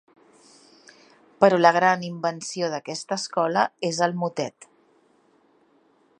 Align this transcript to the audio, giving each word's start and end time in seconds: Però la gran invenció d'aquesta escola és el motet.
Però 1.43 1.59
la 1.59 1.73
gran 1.75 2.07
invenció 2.07 2.71
d'aquesta 2.73 3.21
escola 3.23 3.67
és 3.93 4.01
el 4.09 4.19
motet. 4.25 4.71